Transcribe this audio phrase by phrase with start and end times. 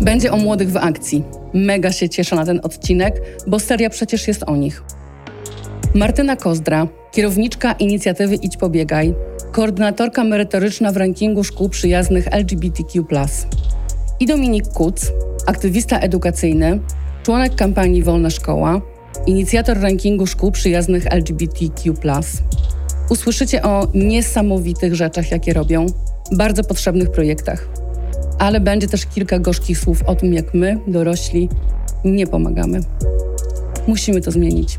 [0.00, 1.24] Będzie o młodych w akcji.
[1.54, 4.82] Mega się cieszę na ten odcinek, bo seria przecież jest o nich.
[5.94, 9.14] Martyna Kozdra, kierowniczka inicjatywy Idź Pobiegaj,
[9.52, 13.04] koordynatorka merytoryczna w rankingu szkół przyjaznych LGBTQ.
[14.20, 15.12] I Dominik Kuc,
[15.46, 16.80] aktywista edukacyjny,
[17.22, 18.80] członek kampanii Wolna Szkoła,
[19.26, 21.94] inicjator rankingu szkół przyjaznych LGBTQ.
[23.10, 25.86] Usłyszycie o niesamowitych rzeczach, jakie robią,
[26.32, 27.68] bardzo potrzebnych projektach.
[28.38, 31.48] Ale będzie też kilka gorzkich słów o tym, jak my, dorośli,
[32.04, 32.80] nie pomagamy.
[33.86, 34.78] Musimy to zmienić.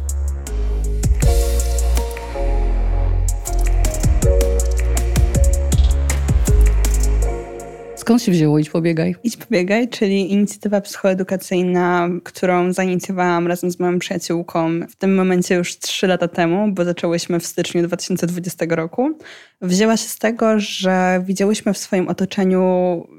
[8.04, 9.16] Skąd się wzięło Idź Pobiegaj?
[9.24, 15.80] Idź Pobiegaj, czyli inicjatywa psychoedukacyjna, którą zainicjowałam razem z moją przyjaciółką w tym momencie już
[15.80, 19.18] trzy lata temu, bo zaczęłyśmy w styczniu 2020 roku.
[19.62, 22.64] Wzięła się z tego, że widziałyśmy w swoim otoczeniu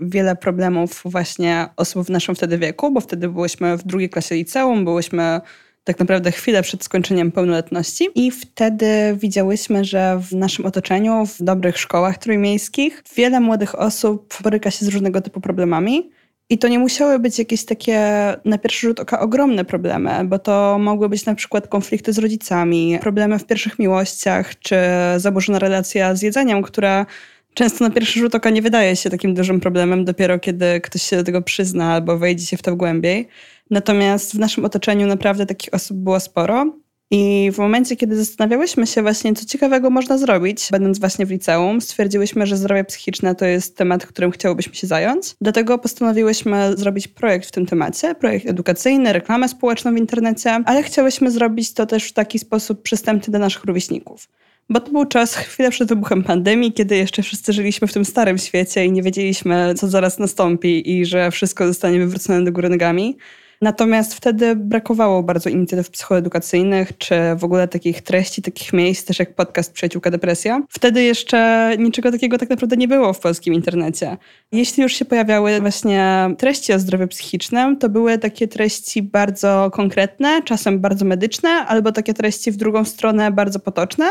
[0.01, 4.85] wiele problemów właśnie osób w naszym wtedy wieku, bo wtedy byłyśmy w drugiej klasie liceum,
[4.85, 5.41] byłyśmy
[5.85, 8.09] tak naprawdę chwilę przed skończeniem pełnoletności.
[8.15, 14.71] I wtedy widziałyśmy, że w naszym otoczeniu, w dobrych szkołach trójmiejskich, wiele młodych osób boryka
[14.71, 16.11] się z różnego typu problemami.
[16.51, 18.01] I to nie musiały być jakieś takie
[18.45, 22.99] na pierwszy rzut oka ogromne problemy, bo to mogły być na przykład konflikty z rodzicami,
[23.01, 24.77] problemy w pierwszych miłościach, czy
[25.17, 27.07] zaburzona relacja z jedzeniem, która
[27.55, 31.17] często na pierwszy rzut oka nie wydaje się takim dużym problemem, dopiero kiedy ktoś się
[31.17, 33.29] do tego przyzna albo wejdzie się w to głębiej.
[33.71, 36.73] Natomiast w naszym otoczeniu naprawdę takich osób było sporo.
[37.11, 41.81] I w momencie, kiedy zastanawiałyśmy się właśnie, co ciekawego można zrobić, będąc właśnie w liceum,
[41.81, 45.35] stwierdziłyśmy, że zdrowie psychiczne to jest temat, którym chciałobyśmy się zająć.
[45.41, 51.31] Dlatego postanowiłyśmy zrobić projekt w tym temacie, projekt edukacyjny, reklamę społeczną w internecie, ale chciałyśmy
[51.31, 54.29] zrobić to też w taki sposób przystępny dla naszych rówieśników.
[54.69, 58.39] Bo to był czas chwilę przed wybuchem pandemii, kiedy jeszcze wszyscy żyliśmy w tym starym
[58.39, 63.17] świecie i nie wiedzieliśmy, co zaraz nastąpi i że wszystko zostanie wywrócone do góry nogami.
[63.61, 69.35] Natomiast wtedy brakowało bardzo inicjatyw psychoedukacyjnych, czy w ogóle takich treści, takich miejsc, też jak
[69.35, 70.63] podcast Przyjaciółka Depresja.
[70.69, 74.17] Wtedy jeszcze niczego takiego tak naprawdę nie było w polskim internecie.
[74.53, 80.43] Jeśli już się pojawiały właśnie treści o zdrowiu psychicznym, to były takie treści bardzo konkretne,
[80.43, 84.07] czasem bardzo medyczne, albo takie treści w drugą stronę bardzo potoczne.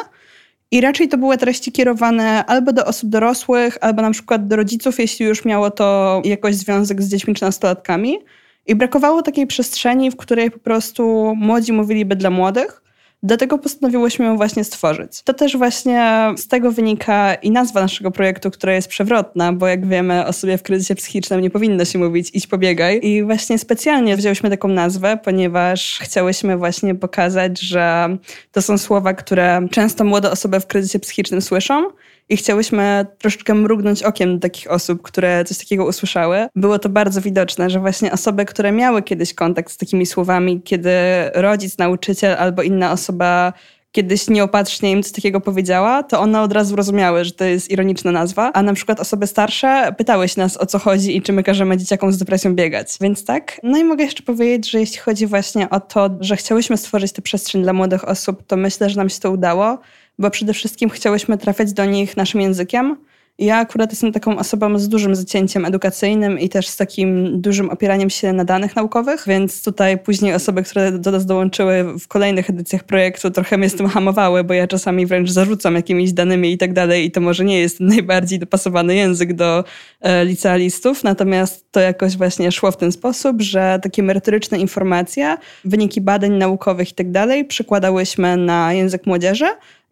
[0.72, 5.00] I raczej to były treści kierowane albo do osób dorosłych, albo na przykład do rodziców,
[5.00, 8.18] jeśli już miało to jakoś związek z dziećmi czy nastolatkami.
[8.66, 12.83] I brakowało takiej przestrzeni, w której po prostu młodzi mówiliby dla młodych.
[13.26, 15.22] Dlatego postanowiłyśmy ją właśnie stworzyć.
[15.24, 19.88] To też właśnie z tego wynika i nazwa naszego projektu, która jest przewrotna, bo jak
[19.88, 23.00] wiemy, o sobie w kryzysie psychicznym nie powinno się mówić idź pobiegaj.
[23.04, 28.18] I właśnie specjalnie wzięłyśmy taką nazwę, ponieważ chciałyśmy właśnie pokazać, że
[28.52, 31.84] to są słowa, które często młode osoby w kryzysie psychicznym słyszą,
[32.30, 36.48] i chciałyśmy troszeczkę mrugnąć okiem do takich osób, które coś takiego usłyszały.
[36.56, 40.92] Było to bardzo widoczne, że właśnie osoby, które miały kiedyś kontakt z takimi słowami, kiedy
[41.34, 43.54] rodzic, nauczyciel albo inna osoba
[43.94, 48.12] kiedyś nieopatrznie im coś takiego powiedziała, to one od razu rozumiały, że to jest ironiczna
[48.12, 51.44] nazwa, a na przykład osoby starsze pytały się nas o co chodzi i czy my
[51.44, 52.98] każemy dzieciakom z depresją biegać.
[53.02, 53.60] Więc tak.
[53.64, 57.22] No i mogę jeszcze powiedzieć, że jeśli chodzi właśnie o to, że chciałyśmy stworzyć tę
[57.22, 59.80] przestrzeń dla młodych osób, to myślę, że nam się to udało
[60.20, 62.98] bo przede wszystkim chciałyśmy trafiać do nich naszym językiem.
[63.40, 68.10] Ja akurat jestem taką osobą z dużym zacięciem edukacyjnym i też z takim dużym opieraniem
[68.10, 72.84] się na danych naukowych, więc tutaj później osoby, które do nas dołączyły w kolejnych edycjach
[72.84, 76.74] projektu trochę mnie z tym hamowały, bo ja czasami wręcz zarzucam jakimiś danymi i tak
[76.74, 79.64] dalej i to może nie jest najbardziej dopasowany język do
[80.02, 86.02] e, licealistów, natomiast to jakoś właśnie szło w ten sposób, że takie merytoryczne informacje, wyniki
[86.02, 89.46] badań naukowych i tak dalej przykładałyśmy na język młodzieży,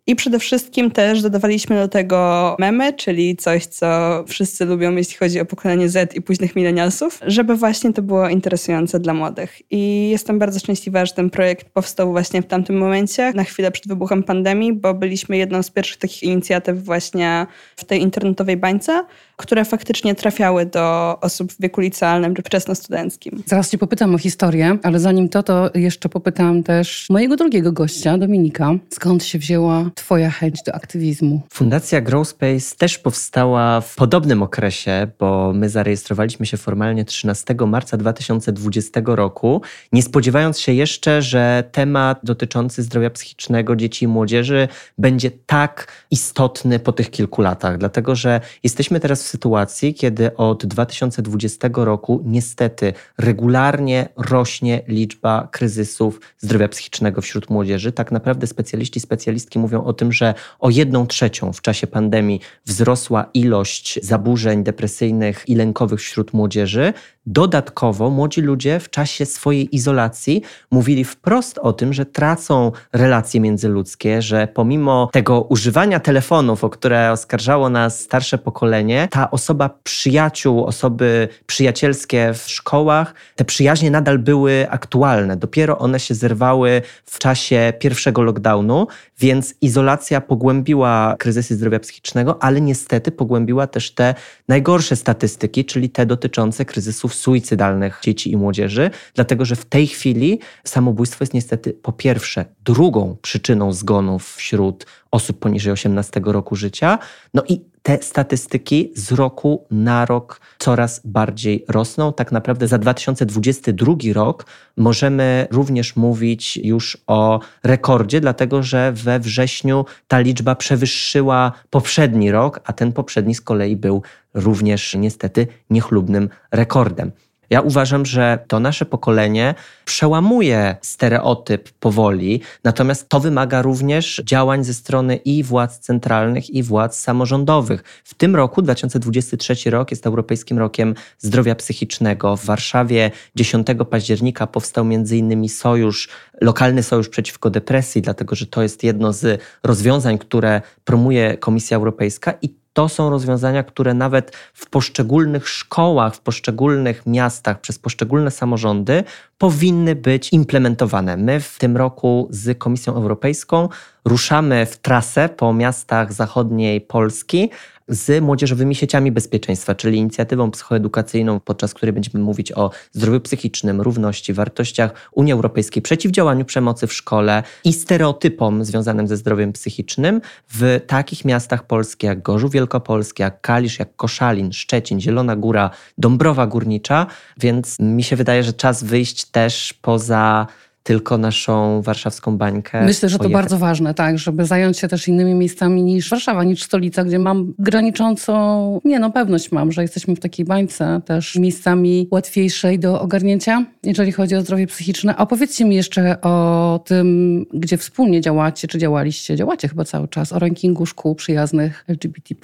[0.07, 5.39] i przede wszystkim też dodawaliśmy do tego memy, czyli coś, co wszyscy lubią, jeśli chodzi
[5.39, 9.61] o pokolenie Z i późnych milenialsów, żeby właśnie to było interesujące dla młodych.
[9.71, 13.87] I jestem bardzo szczęśliwa, że ten projekt powstał właśnie w tamtym momencie, na chwilę przed
[13.87, 19.05] wybuchem pandemii, bo byliśmy jedną z pierwszych takich inicjatyw właśnie w tej internetowej bańce,
[19.41, 23.43] które faktycznie trafiały do osób w wieku licealnym czy wczesnostudenckim.
[23.45, 28.17] Zaraz cię popytam o historię, ale zanim to, to jeszcze popytam też mojego drugiego gościa,
[28.17, 28.71] Dominika.
[28.89, 31.41] Skąd się wzięła twoja chęć do aktywizmu?
[31.53, 39.01] Fundacja Growspace też powstała w podobnym okresie, bo my zarejestrowaliśmy się formalnie 13 marca 2020
[39.05, 39.61] roku,
[39.91, 44.67] nie spodziewając się jeszcze, że temat dotyczący zdrowia psychicznego dzieci i młodzieży
[44.97, 50.65] będzie tak istotny po tych kilku latach, dlatego że jesteśmy teraz w sytuacji, kiedy od
[50.65, 57.91] 2020 roku niestety regularnie rośnie liczba kryzysów zdrowia psychicznego wśród młodzieży.
[57.91, 63.25] Tak naprawdę specjaliści, specjalistki mówią o tym, że o jedną trzecią w czasie pandemii wzrosła
[63.33, 66.93] ilość zaburzeń depresyjnych i lękowych wśród młodzieży.
[67.25, 70.41] Dodatkowo młodzi ludzie w czasie swojej izolacji
[70.71, 77.11] mówili wprost o tym, że tracą relacje międzyludzkie, że pomimo tego używania telefonów, o które
[77.11, 84.67] oskarżało nas starsze pokolenie, ta osoba przyjaciół, osoby przyjacielskie w szkołach, te przyjaźnie nadal były
[84.69, 85.37] aktualne.
[85.37, 88.87] Dopiero one się zerwały w czasie pierwszego lockdownu,
[89.19, 94.15] więc izolacja pogłębiła kryzysy zdrowia psychicznego, ale niestety pogłębiła też te
[94.47, 100.39] najgorsze statystyki, czyli te dotyczące kryzysów suicydalnych dzieci i młodzieży, dlatego że w tej chwili
[100.63, 106.99] samobójstwo jest niestety po pierwsze drugą przyczyną zgonów wśród osób poniżej 18 roku życia.
[107.33, 112.13] No i te statystyki z roku na rok coraz bardziej rosną.
[112.13, 114.45] Tak naprawdę za 2022 rok
[114.77, 122.59] możemy również mówić już o rekordzie, dlatego że we wrześniu ta liczba przewyższyła poprzedni rok,
[122.63, 127.11] a ten poprzedni z kolei był również niestety niechlubnym rekordem.
[127.51, 129.55] Ja uważam, że to nasze pokolenie
[129.85, 136.99] przełamuje stereotyp powoli, natomiast to wymaga również działań ze strony i władz centralnych, i władz
[136.99, 137.83] samorządowych.
[138.03, 142.37] W tym roku, 2023 rok, jest Europejskim Rokiem Zdrowia Psychicznego.
[142.37, 145.49] W Warszawie 10 października powstał m.in.
[145.49, 146.09] sojusz,
[146.41, 152.33] lokalny sojusz przeciwko depresji, dlatego że to jest jedno z rozwiązań, które promuje Komisja Europejska
[152.41, 159.03] i to są rozwiązania, które nawet w poszczególnych szkołach, w poszczególnych miastach, przez poszczególne samorządy
[159.37, 161.17] powinny być implementowane.
[161.17, 163.69] My w tym roku z Komisją Europejską
[164.05, 167.49] ruszamy w trasę po miastach zachodniej Polski,
[167.91, 174.33] z młodzieżowymi sieciami bezpieczeństwa, czyli inicjatywą psychoedukacyjną, podczas której będziemy mówić o zdrowiu psychicznym, równości,
[174.33, 181.25] wartościach Unii Europejskiej, przeciwdziałaniu przemocy w szkole i stereotypom związanym ze zdrowiem psychicznym w takich
[181.25, 187.07] miastach Polski jak Gorzów Wielkopolski, jak Kalisz, jak Koszalin, Szczecin, Zielona Góra, Dąbrowa Górnicza,
[187.37, 190.47] więc mi się wydaje, że czas wyjść też poza
[190.83, 192.85] tylko naszą warszawską bańkę.
[192.85, 193.41] Myślę, że to pojechać.
[193.41, 197.53] bardzo ważne, tak, żeby zająć się też innymi miejscami niż Warszawa, niż stolica, gdzie mam
[197.59, 203.65] graniczącą, nie no, pewność mam, że jesteśmy w takiej bańce też miejscami łatwiejszej do ogarnięcia,
[203.83, 205.15] jeżeli chodzi o zdrowie psychiczne.
[205.15, 210.33] A opowiedzcie mi jeszcze o tym, gdzie wspólnie działacie, czy działaliście, działacie chyba cały czas,
[210.33, 212.35] o rankingu szkół przyjaznych LGBT+.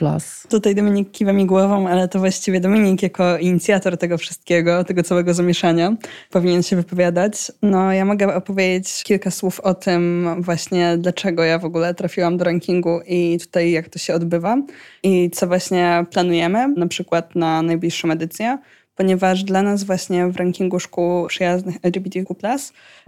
[0.50, 5.34] Tutaj Dominik kiwa mi głową, ale to właściwie Dominik jako inicjator tego wszystkiego, tego całego
[5.34, 5.96] zamieszania
[6.32, 7.52] powinien się wypowiadać.
[7.62, 12.46] No ja mogę opowiedzieć kilka słów o tym właśnie, dlaczego ja w ogóle trafiłam do
[12.46, 14.58] rankingu i tutaj jak to się odbywa
[15.04, 18.58] i co właśnie planujemy, na przykład na najbliższą edycję
[18.98, 22.36] ponieważ dla nas właśnie w rankingu szkół przyjaznych LGBTQ+,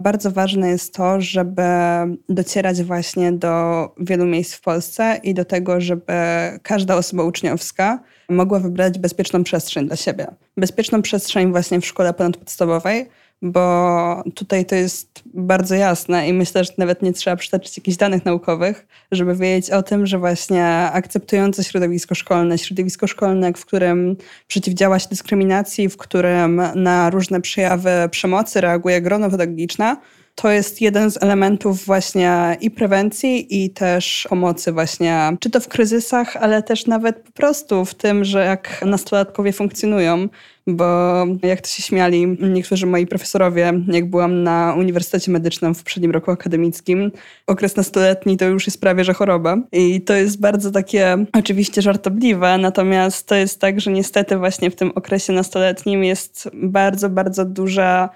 [0.00, 1.62] bardzo ważne jest to, żeby
[2.28, 6.12] docierać właśnie do wielu miejsc w Polsce i do tego, żeby
[6.62, 10.26] każda osoba uczniowska mogła wybrać bezpieczną przestrzeń dla siebie.
[10.56, 13.06] Bezpieczną przestrzeń właśnie w szkole ponadpodstawowej,
[13.42, 18.24] bo tutaj to jest bardzo jasne i myślę, że nawet nie trzeba przytaczyć jakichś danych
[18.24, 24.16] naukowych, żeby wiedzieć o tym, że właśnie akceptujące środowisko szkolne, środowisko szkolne, w którym
[24.46, 29.96] przeciwdziała się dyskryminacji, w którym na różne przejawy przemocy reaguje grono pedagogiczne,
[30.34, 35.68] to jest jeden z elementów właśnie i prewencji, i też pomocy właśnie, czy to w
[35.68, 40.28] kryzysach, ale też nawet po prostu w tym, że jak nastolatkowie funkcjonują,
[40.76, 46.10] bo jak to się śmiali niektórzy moi profesorowie, jak byłam na Uniwersytecie Medycznym w poprzednim
[46.10, 47.12] roku akademickim,
[47.46, 49.56] okres nastoletni to już jest prawie że choroba.
[49.72, 54.76] I to jest bardzo takie oczywiście żartobliwe, natomiast to jest tak, że niestety właśnie w
[54.76, 58.10] tym okresie nastoletnim jest bardzo, bardzo duża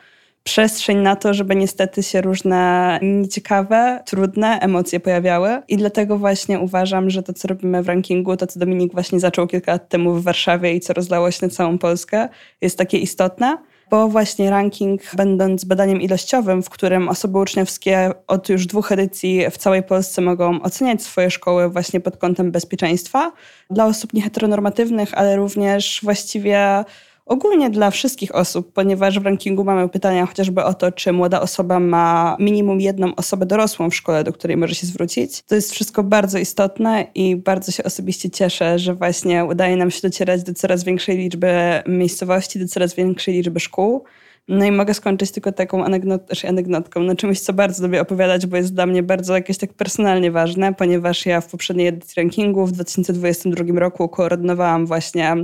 [0.45, 5.63] przestrzeń na to, żeby niestety się różne nieciekawe, trudne emocje pojawiały.
[5.69, 9.47] I dlatego właśnie uważam, że to, co robimy w rankingu, to co Dominik właśnie zaczął
[9.47, 12.29] kilka lat temu w Warszawie i co rozlało się na całą Polskę,
[12.61, 13.59] jest takie istotne
[13.91, 19.59] bo właśnie ranking, będąc badaniem ilościowym, w którym osoby uczniowskie od już dwóch edycji w
[19.59, 23.33] całej Polsce mogą oceniać swoje szkoły właśnie pod kątem bezpieczeństwa,
[23.71, 26.85] dla osób nieheteronormatywnych, ale również właściwie
[27.27, 31.81] ogólnie dla wszystkich osób, ponieważ w rankingu mamy pytania chociażby o to, czy młoda osoba
[31.81, 35.43] ma minimum jedną osobę dorosłą w szkole, do której może się zwrócić.
[35.43, 40.01] To jest wszystko bardzo istotne i bardzo się osobiście cieszę, że właśnie udaje nam się
[40.03, 44.05] docierać do coraz większej liczby miejscowości, do coraz większej liczby szkół.
[44.49, 48.57] No i mogę skończyć tylko taką anegdot, anegdotką, no czymś, co bardzo lubię opowiadać, bo
[48.57, 52.73] jest dla mnie bardzo jakieś tak personalnie ważne, ponieważ ja w poprzedniej edycji rankingu w
[52.73, 55.35] 2022 roku koordynowałam właśnie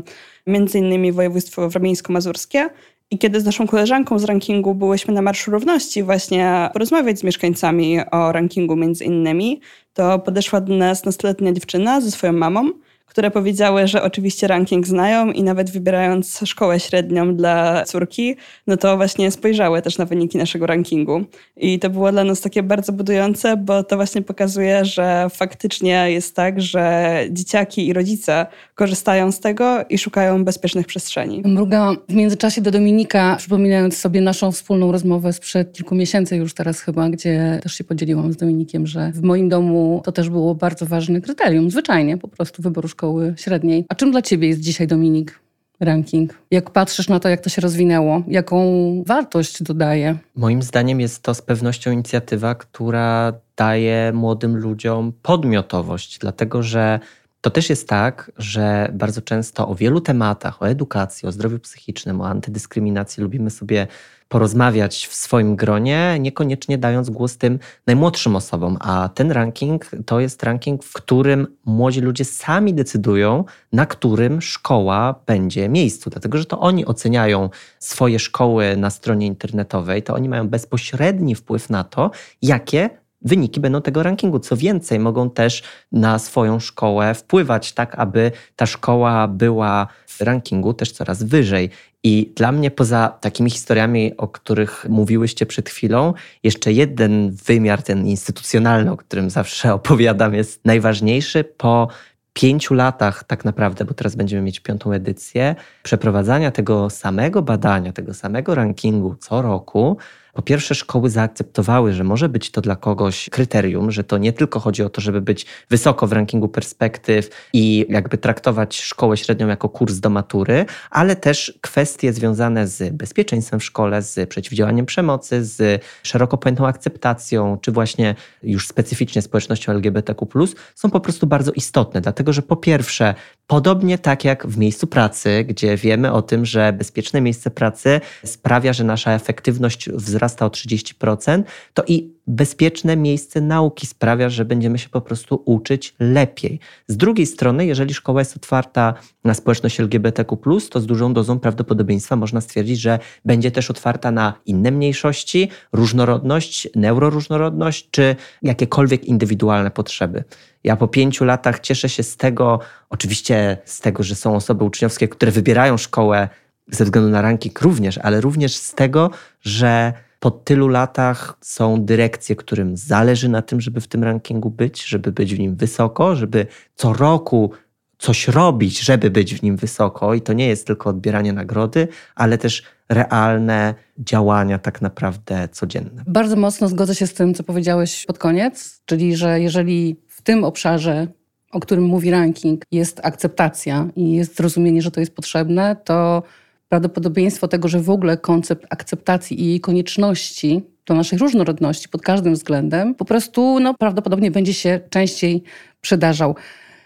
[0.47, 2.69] między innymi województwo warmińsko-mazurskie
[3.11, 7.99] I kiedy z naszą koleżanką z rankingu byłyśmy na Marszu Równości właśnie porozmawiać z mieszkańcami
[8.11, 9.61] o rankingu między innymi,
[9.92, 12.71] to podeszła do nas nastoletnia dziewczyna ze swoją mamą,
[13.10, 18.36] które powiedziały, że oczywiście ranking znają i nawet wybierając szkołę średnią dla córki,
[18.66, 21.24] no to właśnie spojrzały też na wyniki naszego rankingu.
[21.56, 26.36] I to było dla nas takie bardzo budujące, bo to właśnie pokazuje, że faktycznie jest
[26.36, 31.42] tak, że dzieciaki i rodzice korzystają z tego i szukają bezpiecznych przestrzeni.
[31.44, 36.80] Mruga w międzyczasie do Dominika, przypominając sobie naszą wspólną rozmowę sprzed kilku miesięcy już teraz
[36.80, 40.86] chyba, gdzie też się podzieliłam z Dominikiem, że w moim domu to też było bardzo
[40.86, 43.85] ważne kryterium, zwyczajnie po prostu wyboru szkoły szkoły średniej.
[43.88, 45.40] A czym dla ciebie jest dzisiaj Dominik?
[45.80, 46.35] ranking?
[46.50, 48.62] Jak patrzysz na to, jak to się rozwinęło, jaką
[49.07, 50.19] wartość dodaje?
[50.37, 57.00] Moim zdaniem jest to z pewnością inicjatywa, która daje młodym ludziom podmiotowość, dlatego że
[57.40, 62.21] to też jest tak, że bardzo często o wielu tematach, o edukacji, o zdrowiu psychicznym,
[62.21, 63.87] o antydyskryminacji lubimy sobie
[64.30, 68.76] porozmawiać w swoim gronie, niekoniecznie dając głos tym najmłodszym osobom.
[68.80, 75.14] A ten ranking to jest ranking, w którym młodzi ludzie sami decydują, na którym szkoła
[75.26, 80.49] będzie miejscu, dlatego że to oni oceniają swoje szkoły na stronie internetowej, to oni mają
[80.49, 82.10] bezpośredni wpływ na to,
[82.42, 82.90] jakie
[83.22, 84.38] wyniki będą tego rankingu.
[84.38, 85.62] Co więcej, mogą też
[85.92, 91.70] na swoją szkołę wpływać tak, aby ta szkoła była w rankingu też coraz wyżej.
[92.02, 98.06] I dla mnie, poza takimi historiami, o których mówiłyście przed chwilą, jeszcze jeden wymiar, ten
[98.06, 101.44] instytucjonalny, o którym zawsze opowiadam, jest najważniejszy.
[101.44, 101.88] Po
[102.32, 108.14] pięciu latach, tak naprawdę, bo teraz będziemy mieć piątą edycję, przeprowadzania tego samego badania, tego
[108.14, 109.96] samego rankingu co roku,
[110.40, 114.61] po pierwsze, szkoły zaakceptowały, że może być to dla kogoś kryterium, że to nie tylko
[114.61, 119.68] chodzi o to, żeby być wysoko w rankingu perspektyw i jakby traktować szkołę średnią jako
[119.68, 125.82] kurs do matury, ale też kwestie związane z bezpieczeństwem w szkole, z przeciwdziałaniem przemocy, z
[126.02, 132.32] szeroko pojętą akceptacją, czy właśnie już specyficznie społecznością LGBTQ, są po prostu bardzo istotne, dlatego
[132.32, 133.14] że po pierwsze,
[133.47, 138.73] podobnie tak jak w miejscu pracy, gdzie wiemy o tym, że bezpieczne miejsce pracy sprawia,
[138.73, 141.42] że nasza efektywność wzrasta, wzrasta o 30%,
[141.75, 146.60] to i bezpieczne miejsce nauki sprawia, że będziemy się po prostu uczyć lepiej.
[146.87, 148.94] Z drugiej strony, jeżeli szkoła jest otwarta
[149.25, 154.34] na społeczność LGBTQ, to z dużą dozą prawdopodobieństwa można stwierdzić, że będzie też otwarta na
[154.46, 160.25] inne mniejszości, różnorodność, neuroróżnorodność czy jakiekolwiek indywidualne potrzeby.
[160.64, 162.60] Ja po pięciu latach cieszę się z tego,
[162.90, 166.28] oczywiście z tego, że są osoby uczniowskie, które wybierają szkołę
[166.70, 169.10] ze względu na ranking również, ale również z tego,
[169.42, 174.84] że po tylu latach są dyrekcje, którym zależy na tym, żeby w tym rankingu być,
[174.84, 177.50] żeby być w nim wysoko, żeby co roku
[177.98, 180.14] coś robić, żeby być w nim wysoko.
[180.14, 186.04] I to nie jest tylko odbieranie nagrody, ale też realne działania tak naprawdę codzienne.
[186.06, 190.44] Bardzo mocno zgodzę się z tym, co powiedziałeś pod koniec, czyli że jeżeli w tym
[190.44, 191.06] obszarze
[191.52, 196.22] o którym mówi ranking, jest akceptacja i jest zrozumienie, że to jest potrzebne, to
[196.70, 202.34] prawdopodobieństwo tego, że w ogóle koncept akceptacji i jej konieczności do naszej różnorodności pod każdym
[202.34, 205.42] względem po prostu no, prawdopodobnie będzie się częściej
[205.80, 206.34] przydarzał.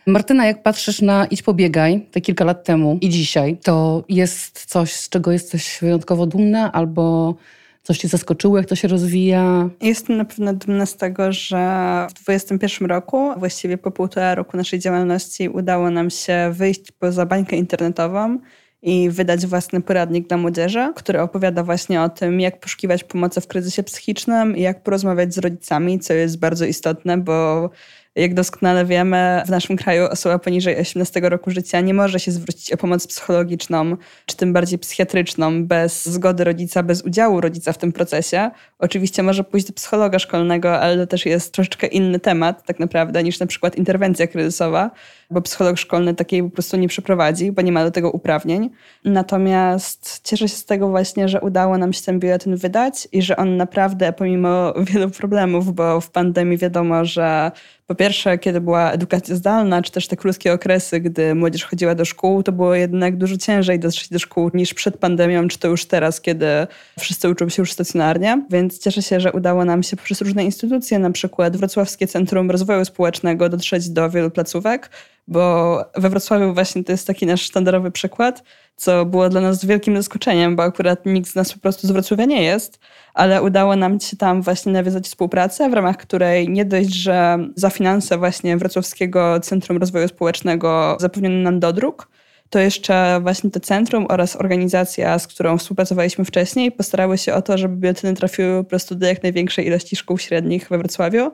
[0.07, 4.93] Martyna, jak patrzysz na Idź Pobiegaj te kilka lat temu i dzisiaj, to jest coś,
[4.93, 7.35] z czego jesteś wyjątkowo dumna albo
[7.83, 9.69] coś Cię zaskoczyło, jak to się rozwija?
[9.81, 11.57] Jestem na pewno dumna z tego, że
[12.11, 17.57] w 2021 roku, właściwie po półtora roku naszej działalności, udało nam się wyjść poza bańkę
[17.57, 18.39] internetową
[18.85, 23.47] i wydać własny poradnik dla młodzieży, który opowiada właśnie o tym, jak poszukiwać pomocy w
[23.47, 27.71] kryzysie psychicznym i jak porozmawiać z rodzicami, co jest bardzo istotne, bo
[28.15, 32.73] jak doskonale wiemy, w naszym kraju osoba poniżej 18 roku życia nie może się zwrócić
[32.73, 37.93] o pomoc psychologiczną, czy tym bardziej psychiatryczną, bez zgody rodzica, bez udziału rodzica w tym
[37.93, 38.51] procesie.
[38.79, 43.23] Oczywiście może pójść do psychologa szkolnego, ale to też jest troszeczkę inny temat, tak naprawdę,
[43.23, 44.91] niż na przykład interwencja kryzysowa,
[45.31, 48.71] bo psycholog szkolny takiej po prostu nie przeprowadzi, bo nie ma do tego uprawnień.
[49.05, 53.37] Natomiast cieszę się z tego właśnie, że udało nam się ten biuletyn wydać i że
[53.37, 57.53] on naprawdę, pomimo wielu problemów, bo w pandemii wiadomo, że
[57.87, 62.05] po pierwsze, kiedy była edukacja zdalna, czy też te krótkie okresy, gdy młodzież chodziła do
[62.05, 65.87] szkół, to było jednak dużo ciężej dotrzeć do szkół niż przed pandemią, czy to już
[65.87, 66.47] teraz, kiedy
[66.99, 68.47] wszyscy uczą się już stacjonarnie.
[68.51, 72.85] Więc cieszę się, że udało nam się poprzez różne instytucje, na przykład Wrocławskie Centrum Rozwoju
[72.85, 74.91] Społecznego, dotrzeć do wielu placówek,
[75.29, 78.43] bo we Wrocławiu właśnie to jest taki nasz sztandarowy przykład,
[78.77, 82.25] co było dla nas wielkim zaskoczeniem, bo akurat nikt z nas po prostu z Wrocławia
[82.25, 82.79] nie jest,
[83.15, 87.71] ale udało nam się tam właśnie nawiązać współpracę, w ramach której nie dość, że za
[87.71, 92.09] finanse właśnie Wrocławskiego Centrum Rozwoju Społecznego zapewniono nam dodruk,
[92.51, 97.59] to jeszcze właśnie to centrum oraz organizacja, z którą współpracowaliśmy wcześniej, postarały się o to,
[97.59, 101.31] żeby biuletyny trafiły po prostu do jak największej ilości szkół średnich we Wrocławiu.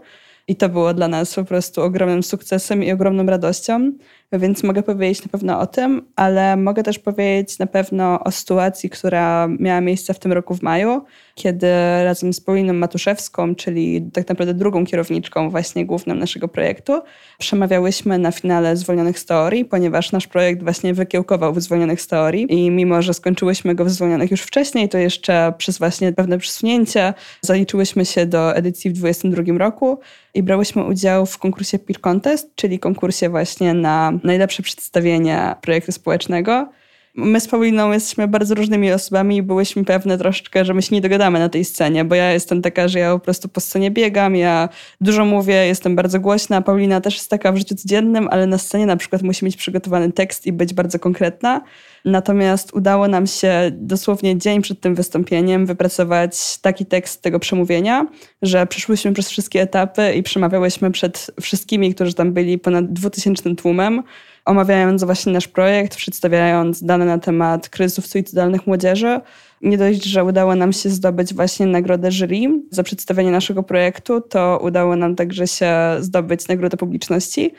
[0.50, 3.92] I to było dla nas po prostu ogromnym sukcesem i ogromną radością
[4.38, 8.90] więc mogę powiedzieć na pewno o tym, ale mogę też powiedzieć na pewno o sytuacji,
[8.90, 11.66] która miała miejsce w tym roku w maju, kiedy
[12.04, 17.00] razem z Pauliną Matuszewską, czyli tak naprawdę drugą kierowniczką właśnie główną naszego projektu,
[17.38, 22.46] przemawiałyśmy na finale Zwolnionych z Teorii, ponieważ nasz projekt właśnie wykiełkował w Zwolnionych z Teorii
[22.48, 27.14] i mimo, że skończyłyśmy go w Zwolnionych już wcześniej, to jeszcze przez właśnie pewne przesunięcia
[27.40, 29.98] zaliczyłyśmy się do edycji w 2022 roku
[30.34, 36.72] i brałyśmy udział w konkursie Peer Contest, czyli konkursie właśnie na najlepsze przedstawienie projektu społecznego.
[37.14, 41.00] My z Pauliną jesteśmy bardzo różnymi osobami i byłyśmy pewne troszeczkę, że my się nie
[41.00, 44.36] dogadamy na tej scenie, bo ja jestem taka, że ja po prostu po scenie biegam,
[44.36, 44.68] ja
[45.00, 46.62] dużo mówię, jestem bardzo głośna.
[46.62, 50.12] Paulina też jest taka w życiu codziennym, ale na scenie na przykład musi mieć przygotowany
[50.12, 51.60] tekst i być bardzo konkretna.
[52.04, 58.06] Natomiast udało nam się dosłownie dzień przed tym wystąpieniem wypracować taki tekst tego przemówienia,
[58.42, 64.02] że przeszłyśmy przez wszystkie etapy i przemawiałyśmy przed wszystkimi, którzy tam byli ponad dwutysięcznym tłumem
[64.50, 69.20] omawiając właśnie nasz projekt, przedstawiając dane na temat kryzysów suicydalnych młodzieży.
[69.62, 72.36] Nie dość, że udało nam się zdobyć właśnie nagrodę jury
[72.70, 77.54] za przedstawienie naszego projektu, to udało nam także się zdobyć nagrodę publiczności.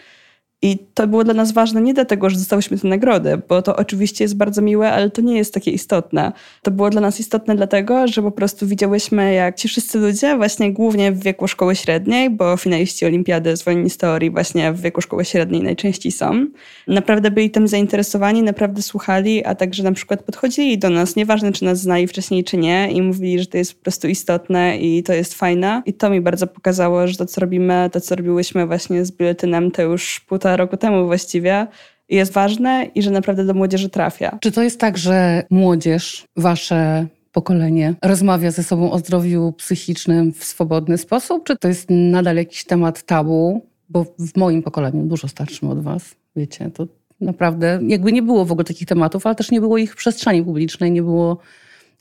[0.63, 4.23] I to było dla nas ważne nie dlatego, że dostałyśmy tę nagrodę, bo to oczywiście
[4.23, 6.31] jest bardzo miłe, ale to nie jest takie istotne.
[6.61, 10.73] To było dla nas istotne dlatego, że po prostu widziałyśmy, jak ci wszyscy ludzie, właśnie
[10.73, 15.25] głównie w wieku szkoły średniej, bo finaliści olimpiady zwolnieni z teorii właśnie w wieku szkoły
[15.25, 16.45] średniej najczęściej są,
[16.87, 21.65] naprawdę byli tym zainteresowani, naprawdę słuchali, a także na przykład podchodzili do nas, nieważne czy
[21.65, 25.13] nas znali wcześniej czy nie, i mówili, że to jest po prostu istotne i to
[25.13, 25.81] jest fajne.
[25.85, 29.71] I to mi bardzo pokazało, że to, co robimy, to, co robiłyśmy właśnie z biuletynem,
[29.71, 31.67] to już półtora roku temu właściwie,
[32.09, 34.37] jest ważne i że naprawdę do młodzieży trafia.
[34.41, 40.43] Czy to jest tak, że młodzież, wasze pokolenie rozmawia ze sobą o zdrowiu psychicznym w
[40.43, 43.65] swobodny sposób, czy to jest nadal jakiś temat tabu?
[43.89, 46.87] Bo w moim pokoleniu, dużo starszym od was, wiecie, to
[47.21, 50.43] naprawdę jakby nie było w ogóle takich tematów, ale też nie było ich w przestrzeni
[50.43, 51.37] publicznej, nie było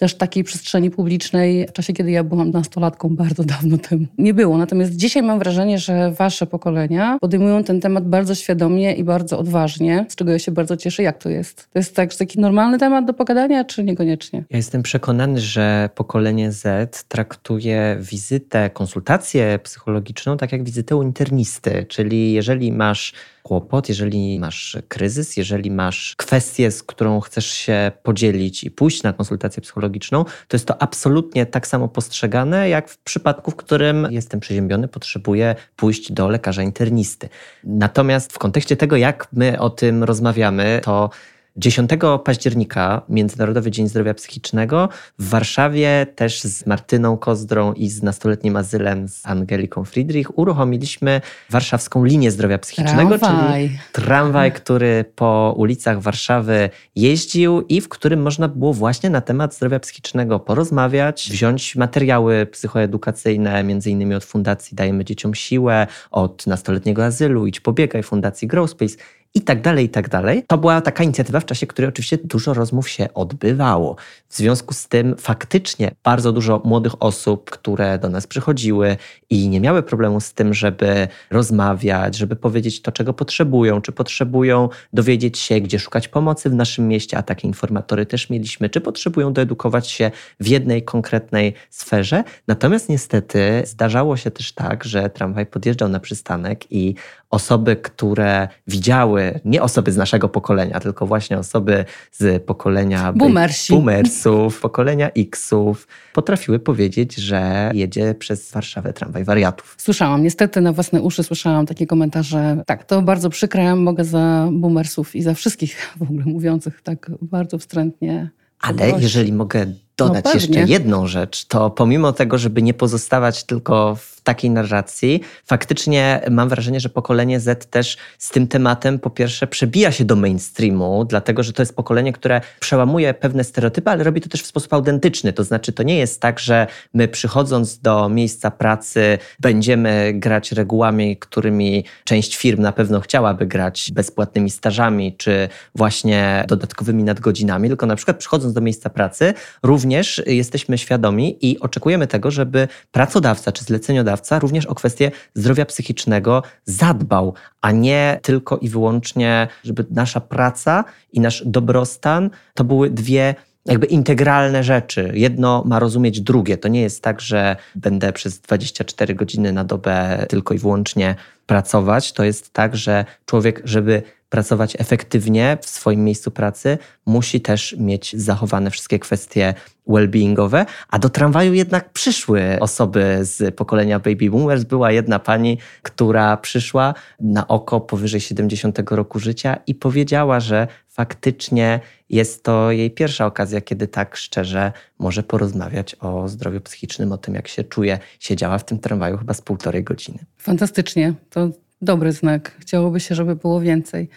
[0.00, 4.06] też takiej przestrzeni publicznej w czasie, kiedy ja byłam nastolatką bardzo dawno temu.
[4.18, 4.58] Nie było.
[4.58, 10.06] Natomiast dzisiaj mam wrażenie, że wasze pokolenia podejmują ten temat bardzo świadomie i bardzo odważnie,
[10.08, 11.02] z czego ja się bardzo cieszę.
[11.02, 11.68] Jak to jest?
[11.72, 14.44] To jest tak, taki normalny temat do pogadania, czy niekoniecznie?
[14.50, 21.86] Ja jestem przekonany, że pokolenie Z traktuje wizytę, konsultację psychologiczną tak jak wizytę u internisty,
[21.88, 28.64] czyli jeżeli masz kłopot, jeżeli masz kryzys, jeżeli masz kwestię, z którą chcesz się podzielić
[28.64, 33.50] i pójść na konsultację psychologiczną, to jest to absolutnie tak samo postrzegane, jak w przypadku,
[33.50, 37.28] w którym jestem przeziębiony, potrzebuję pójść do lekarza internisty.
[37.64, 41.10] Natomiast w kontekście tego, jak my o tym rozmawiamy, to
[41.56, 41.90] 10
[42.24, 49.08] października, Międzynarodowy Dzień Zdrowia Psychicznego, w Warszawie też z Martyną Kozdrą i z nastoletnim azylem
[49.08, 53.68] z Angeliką Friedrich uruchomiliśmy warszawską linię zdrowia psychicznego, tramwaj.
[53.68, 59.54] czyli tramwaj, który po ulicach Warszawy jeździł i w którym można było właśnie na temat
[59.54, 67.04] zdrowia psychicznego porozmawiać, wziąć materiały psychoedukacyjne, między innymi od Fundacji Dajemy Dzieciom Siłę, od nastoletniego
[67.04, 68.96] azylu, Idź Pobiegaj, Fundacji Growspace
[69.34, 70.44] i tak dalej, i tak dalej.
[70.46, 73.96] To była taka inicjatywa, w czasie której oczywiście dużo rozmów się odbywało.
[74.28, 78.96] W związku z tym faktycznie bardzo dużo młodych osób, które do nas przychodziły
[79.30, 84.68] i nie miały problemu z tym, żeby rozmawiać, żeby powiedzieć to, czego potrzebują, czy potrzebują
[84.92, 89.32] dowiedzieć się, gdzie szukać pomocy w naszym mieście, a takie informatory też mieliśmy, czy potrzebują
[89.32, 92.24] doedukować się w jednej konkretnej sferze.
[92.46, 96.94] Natomiast niestety zdarzało się też tak, że tramwaj podjeżdżał na przystanek i
[97.30, 103.72] osoby, które widziały, nie osoby z naszego pokolenia, tylko właśnie osoby z pokolenia Boomersi.
[103.72, 109.74] boomersów, pokolenia Xów, potrafiły powiedzieć, że jedzie przez Warszawę tramwaj wariatów.
[109.78, 112.62] Słyszałam, niestety na własne uszy słyszałam takie komentarze.
[112.66, 117.58] Tak, to bardzo przykre, mogę za boomersów i za wszystkich w ogóle mówiących tak bardzo
[117.58, 118.30] wstrętnie.
[118.60, 119.66] Ale jeżeli mogę
[119.96, 125.20] dodać No jeszcze jedną rzecz, to pomimo tego, żeby nie pozostawać tylko w takiej narracji,
[125.46, 130.16] faktycznie mam wrażenie, że pokolenie Z też z tym tematem po pierwsze przebija się do
[130.16, 134.46] mainstreamu, dlatego że to jest pokolenie, które przełamuje pewne stereotypy, ale robi to też w
[134.46, 135.32] sposób autentyczny.
[135.32, 141.16] To znaczy, to nie jest tak, że my przychodząc do miejsca pracy będziemy grać regułami,
[141.16, 147.96] którymi część firm na pewno chciałaby grać, bezpłatnymi stażami czy właśnie dodatkowymi nadgodzinami, tylko na
[147.96, 153.64] przykład przychodząc do miejsca pracy, również również jesteśmy świadomi i oczekujemy tego, żeby pracodawca czy
[153.64, 160.84] zleceniodawca również o kwestię zdrowia psychicznego zadbał, a nie tylko i wyłącznie, żeby nasza praca
[161.12, 163.34] i nasz dobrostan to były dwie
[163.66, 165.10] jakby integralne rzeczy.
[165.14, 166.56] Jedno ma rozumieć drugie.
[166.56, 171.14] To nie jest tak, że będę przez 24 godziny na dobę tylko i wyłącznie
[171.46, 172.12] pracować.
[172.12, 178.16] To jest tak, że człowiek, żeby pracować efektywnie w swoim miejscu pracy, musi też mieć
[178.16, 179.54] zachowane wszystkie kwestie
[179.88, 184.64] well-beingowe, a do tramwaju jednak przyszły osoby z pokolenia baby boomers.
[184.64, 191.80] Była jedna pani, która przyszła na oko powyżej 70 roku życia i powiedziała, że faktycznie
[192.10, 197.34] jest to jej pierwsza okazja, kiedy tak szczerze może porozmawiać o zdrowiu psychicznym, o tym,
[197.34, 197.98] jak się czuje.
[198.20, 200.18] Siedziała w tym tramwaju chyba z półtorej godziny.
[200.38, 201.14] Fantastycznie.
[201.30, 201.50] To
[201.82, 202.56] dobry znak.
[202.58, 204.08] Chciałoby się, żeby było więcej.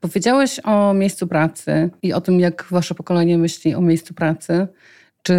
[0.00, 4.66] Powiedziałeś o miejscu pracy i o tym, jak wasze pokolenie myśli o miejscu pracy.
[5.22, 5.36] Czy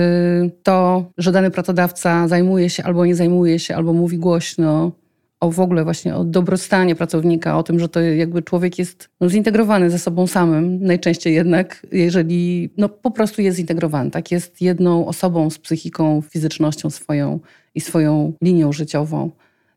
[0.63, 4.91] to, że dany pracodawca zajmuje się albo nie zajmuje się, albo mówi głośno
[5.39, 9.29] o w ogóle właśnie o dobrostanie pracownika, o tym, że to jakby człowiek jest no,
[9.29, 15.07] zintegrowany ze sobą samym, najczęściej jednak, jeżeli no, po prostu jest zintegrowany, tak, jest jedną
[15.07, 17.39] osobą z psychiką, fizycznością swoją
[17.75, 19.31] i swoją linią życiową.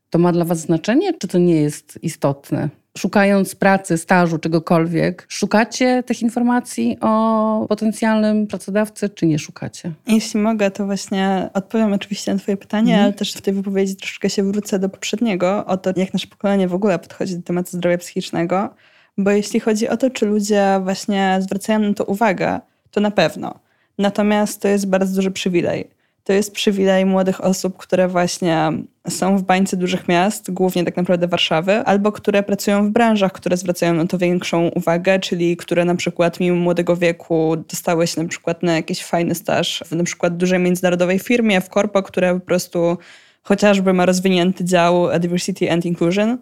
[0.09, 2.69] To ma dla Was znaczenie, czy to nie jest istotne?
[2.97, 9.91] Szukając pracy, stażu, czegokolwiek, szukacie tych informacji o potencjalnym pracodawcy, czy nie szukacie?
[10.07, 13.03] Jeśli mogę, to właśnie odpowiem oczywiście na Twoje pytanie, mhm.
[13.03, 16.67] ale też w tej wypowiedzi troszeczkę się wrócę do poprzedniego, o to, jak nasze pokolenie
[16.67, 18.69] w ogóle podchodzi do tematu zdrowia psychicznego.
[19.17, 22.59] Bo jeśli chodzi o to, czy ludzie właśnie zwracają na to uwagę,
[22.91, 23.59] to na pewno.
[23.97, 28.71] Natomiast to jest bardzo duży przywilej to jest przywilej młodych osób, które właśnie
[29.09, 33.57] są w bańce dużych miast, głównie tak naprawdę Warszawy, albo które pracują w branżach, które
[33.57, 38.29] zwracają na to większą uwagę, czyli które na przykład mimo młodego wieku dostały się na
[38.29, 42.45] przykład na jakiś fajny staż w na przykład dużej międzynarodowej firmie, w korpo, które po
[42.45, 42.97] prostu
[43.43, 46.37] chociażby ma rozwinięty dział Diversity and Inclusion,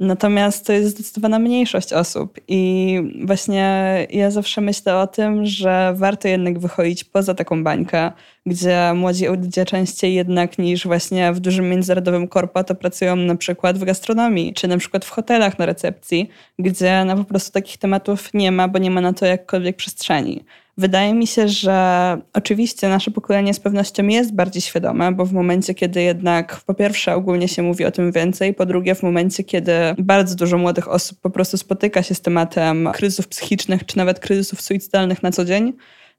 [0.00, 6.28] Natomiast to jest zdecydowana mniejszość osób i właśnie ja zawsze myślę o tym, że warto
[6.28, 8.12] jednak wychodzić poza taką bańkę,
[8.46, 13.78] gdzie młodzi ludzie częściej jednak niż właśnie w dużym międzynarodowym korpo to pracują na przykład
[13.78, 18.34] w gastronomii, czy na przykład w hotelach na recepcji, gdzie no po prostu takich tematów
[18.34, 20.44] nie ma, bo nie ma na to jakkolwiek przestrzeni.
[20.80, 25.74] Wydaje mi się, że oczywiście nasze pokolenie z pewnością jest bardziej świadome, bo w momencie,
[25.74, 29.72] kiedy jednak po pierwsze ogólnie się mówi o tym więcej, po drugie w momencie, kiedy
[29.98, 34.60] bardzo dużo młodych osób po prostu spotyka się z tematem kryzysów psychicznych, czy nawet kryzysów
[34.60, 35.72] suicydalnych na co dzień,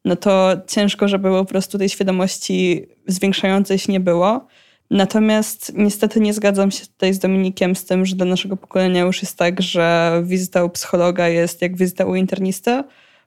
[0.06, 4.47] no to ciężko, żeby po prostu tej świadomości zwiększającej się nie było.
[4.91, 9.21] Natomiast niestety nie zgadzam się tutaj z Dominikiem z tym, że dla naszego pokolenia już
[9.21, 12.84] jest tak, że wizyta u psychologa jest jak wizyta u internisty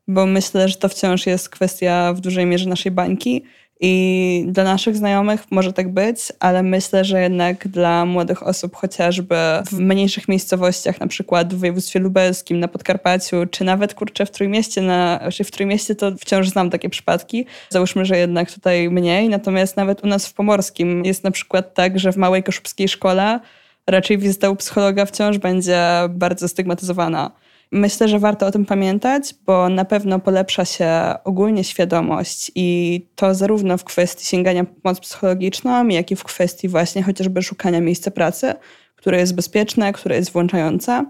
[0.08, 3.42] bo myślę, że to wciąż jest kwestia w dużej mierze naszej bańki.
[3.80, 9.36] I dla naszych znajomych może tak być, ale myślę, że jednak dla młodych osób, chociażby
[9.66, 14.82] w mniejszych miejscowościach, na przykład w województwie lubelskim, na Podkarpaciu, czy nawet kurczę w Trójmieście,
[14.82, 17.46] na, czy w Trójmieście to wciąż znam takie przypadki.
[17.68, 21.98] Załóżmy, że jednak tutaj mniej, natomiast nawet u nas w Pomorskim jest na przykład tak,
[21.98, 23.40] że w małej koszubskiej szkole
[23.86, 27.30] raczej wizyta u psychologa wciąż będzie bardzo stygmatyzowana.
[27.76, 30.90] Myślę, że warto o tym pamiętać, bo na pewno polepsza się
[31.24, 36.68] ogólnie świadomość i to zarówno w kwestii sięgania po pomoc psychologiczną, jak i w kwestii
[36.68, 38.54] właśnie chociażby szukania miejsca pracy,
[38.96, 41.04] które jest bezpieczne, które jest włączające.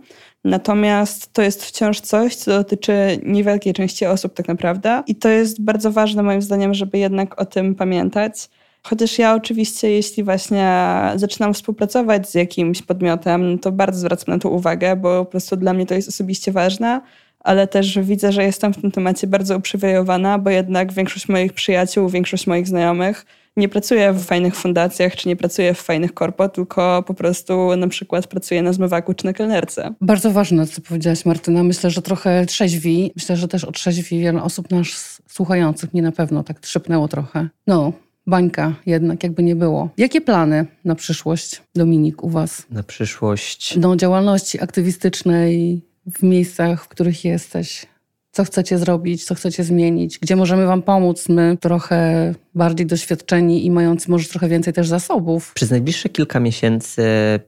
[0.44, 5.62] Natomiast to jest wciąż coś, co dotyczy niewielkiej części osób tak naprawdę i to jest
[5.62, 8.48] bardzo ważne moim zdaniem, żeby jednak o tym pamiętać.
[8.86, 10.68] Chociaż ja oczywiście, jeśli właśnie
[11.16, 15.72] zaczynam współpracować z jakimś podmiotem, to bardzo zwracam na to uwagę, bo po prostu dla
[15.72, 17.00] mnie to jest osobiście ważne,
[17.40, 22.08] ale też widzę, że jestem w tym temacie bardzo uprzywilejowana, bo jednak większość moich przyjaciół,
[22.08, 27.02] większość moich znajomych nie pracuje w fajnych fundacjach, czy nie pracuje w fajnych korpo, tylko
[27.06, 29.94] po prostu na przykład pracuje na zmywaku czy na kelnerce.
[30.00, 31.62] Bardzo ważne, co powiedziałaś Martyna.
[31.62, 33.12] Myślę, że trochę trzeźwi.
[33.16, 35.92] Myślę, że też otrzeźwi wiele osób nas słuchających.
[35.92, 37.48] Mnie na pewno tak trzepnęło trochę.
[37.66, 37.92] No,
[38.26, 39.88] bańka jednak, jakby nie było.
[39.96, 42.66] Jakie plany na przyszłość, Dominik, u Was?
[42.70, 43.78] Na przyszłość?
[43.78, 47.86] Do działalności aktywistycznej w miejscach, w których jesteś.
[48.32, 51.28] Co chcecie zrobić, co chcecie zmienić, gdzie możemy Wam pomóc?
[51.28, 55.52] My trochę bardziej doświadczeni i mający może trochę więcej też zasobów.
[55.54, 57.02] Przez najbliższe kilka miesięcy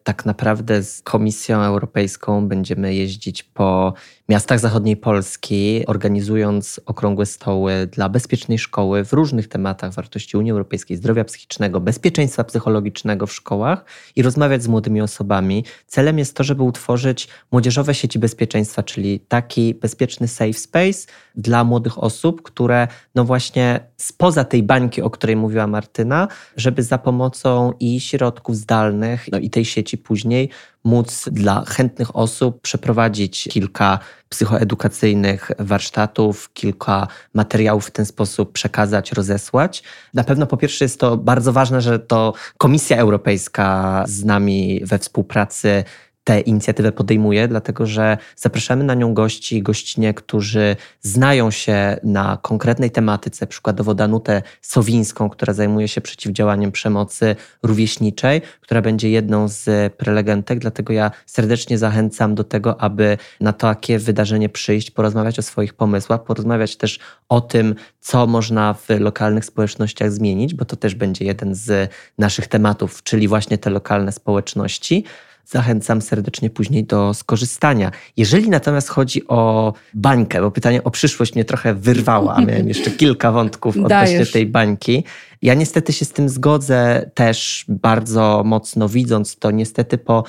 [0.04, 3.94] tak naprawdę z Komisją Europejską będziemy jeździć po
[4.28, 10.96] miastach zachodniej Polski, organizując okrągłe stoły dla bezpiecznej szkoły w różnych tematach wartości Unii Europejskiej,
[10.96, 13.84] zdrowia psychicznego, bezpieczeństwa psychologicznego w szkołach
[14.16, 15.64] i rozmawiać z młodymi osobami.
[15.86, 22.02] Celem jest to, żeby utworzyć młodzieżowe sieci bezpieczeństwa, czyli taki bezpieczny safe space, dla młodych
[22.02, 28.00] osób, które no właśnie spoza tej bańki, o której mówiła Martyna, żeby za pomocą i
[28.00, 30.50] środków zdalnych, no i tej sieci później
[30.86, 39.82] móc dla chętnych osób przeprowadzić kilka psychoedukacyjnych warsztatów, kilka materiałów w ten sposób przekazać, rozesłać.
[40.14, 44.98] Na pewno po pierwsze jest to bardzo ważne, że to Komisja Europejska z nami we
[44.98, 45.84] współpracy
[46.26, 52.90] tę inicjatywę podejmuje, dlatego że zapraszamy na nią gości, gościnie, którzy znają się na konkretnej
[52.90, 60.58] tematyce, przykładowo Danutę Sowińską, która zajmuje się przeciwdziałaniem przemocy rówieśniczej, która będzie jedną z prelegentek,
[60.58, 66.24] dlatego ja serdecznie zachęcam do tego, aby na takie wydarzenie przyjść, porozmawiać o swoich pomysłach,
[66.24, 71.54] porozmawiać też o tym, co można w lokalnych społecznościach zmienić, bo to też będzie jeden
[71.54, 75.04] z naszych tematów, czyli właśnie te lokalne społeczności
[75.46, 77.90] zachęcam serdecznie później do skorzystania.
[78.16, 82.90] Jeżeli natomiast chodzi o bańkę, bo pytanie o przyszłość mnie trochę wyrwało, a miałem jeszcze
[83.00, 85.04] kilka wątków odnośnie tej bańki.
[85.42, 90.24] Ja niestety się z tym zgodzę też bardzo mocno, widząc to niestety po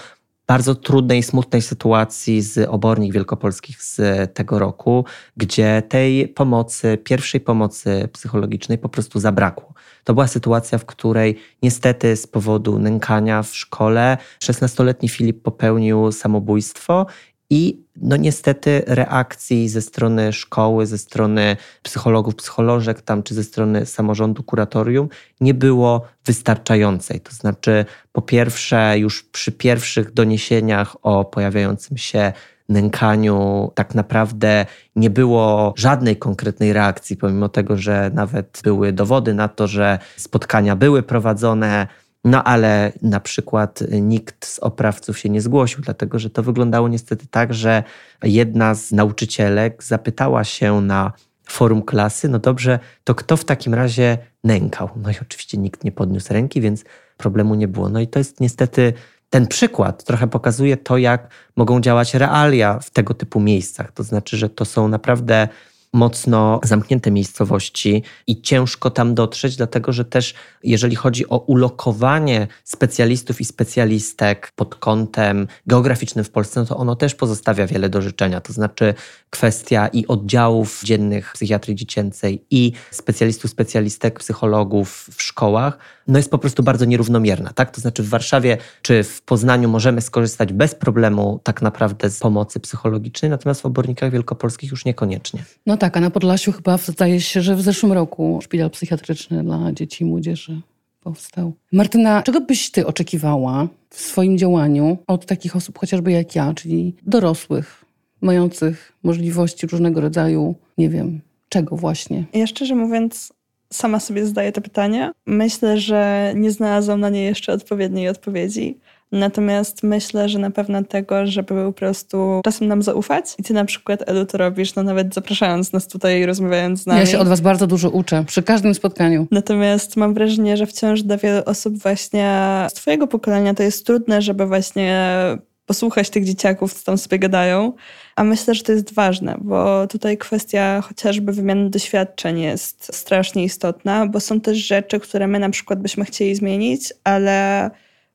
[0.47, 3.99] bardzo trudnej, smutnej sytuacji z obornik wielkopolskich z
[4.33, 5.05] tego roku,
[5.37, 9.73] gdzie tej pomocy, pierwszej pomocy psychologicznej po prostu zabrakło.
[10.03, 17.05] To była sytuacja, w której niestety z powodu nękania w szkole 16-letni Filip popełnił samobójstwo
[17.49, 23.85] i no niestety reakcji ze strony szkoły, ze strony psychologów, psycholożek tam, czy ze strony
[23.85, 25.09] samorządu, kuratorium
[25.41, 27.21] nie było wystarczającej.
[27.21, 32.33] To znaczy, po pierwsze, już przy pierwszych doniesieniach o pojawiającym się
[32.69, 39.47] nękaniu tak naprawdę nie było żadnej konkretnej reakcji, pomimo tego, że nawet były dowody na
[39.47, 41.87] to, że spotkania były prowadzone.
[42.27, 47.27] No ale na przykład nikt z oprawców się nie zgłosił, dlatego że to wyglądało niestety
[47.27, 47.83] tak, że
[48.23, 51.11] jedna z nauczycielek zapytała się na
[51.43, 54.89] forum klasy, no dobrze, to kto w takim razie nękał?
[54.95, 56.83] No i oczywiście nikt nie podniósł ręki, więc
[57.17, 57.89] problemu nie było.
[57.89, 58.93] No i to jest niestety
[59.29, 63.91] ten przykład trochę pokazuje to, jak mogą działać realia w tego typu miejscach.
[63.91, 65.47] To znaczy, że to są naprawdę
[65.93, 73.41] mocno zamknięte miejscowości i ciężko tam dotrzeć, dlatego że też jeżeli chodzi o ulokowanie specjalistów
[73.41, 78.41] i specjalistek pod kątem geograficznym w Polsce, no to ono też pozostawia wiele do życzenia.
[78.41, 78.93] To znaczy
[79.29, 86.37] kwestia i oddziałów dziennych psychiatrii dziecięcej i specjalistów, specjalistek, psychologów w szkołach, no jest po
[86.37, 87.53] prostu bardzo nierównomierna.
[87.53, 87.71] Tak?
[87.71, 92.59] To znaczy w Warszawie czy w Poznaniu możemy skorzystać bez problemu tak naprawdę z pomocy
[92.59, 95.43] psychologicznej, natomiast w obornikach wielkopolskich już niekoniecznie.
[95.65, 99.71] No tak, a na Podlasiu chyba zdaje się, że w zeszłym roku szpital psychiatryczny dla
[99.73, 100.61] dzieci i młodzieży
[101.01, 101.53] powstał.
[101.71, 106.95] Martyna, czego byś ty oczekiwała w swoim działaniu od takich osób chociażby jak ja, czyli
[107.03, 107.85] dorosłych,
[108.21, 112.25] mających możliwości różnego rodzaju, nie wiem, czego właśnie?
[112.33, 113.33] Ja szczerze mówiąc,
[113.73, 115.11] sama sobie zadaję to pytanie.
[115.25, 118.77] Myślę, że nie znalazłam na nie jeszcze odpowiedniej odpowiedzi.
[119.11, 123.35] Natomiast myślę, że na pewno tego, żeby po prostu czasem nam zaufać.
[123.39, 126.85] I ty na przykład, Edu, to robisz, no nawet zapraszając nas tutaj i rozmawiając z
[126.85, 126.99] nami.
[126.99, 129.27] Ja się od was bardzo dużo uczę, przy każdym spotkaniu.
[129.31, 134.21] Natomiast mam wrażenie, że wciąż dla wielu osób właśnie z twojego pokolenia to jest trudne,
[134.21, 135.17] żeby właśnie
[135.65, 137.73] posłuchać tych dzieciaków, co tam sobie gadają.
[138.15, 144.05] A myślę, że to jest ważne, bo tutaj kwestia chociażby wymiany doświadczeń jest strasznie istotna,
[144.07, 147.69] bo są też rzeczy, które my na przykład byśmy chcieli zmienić, ale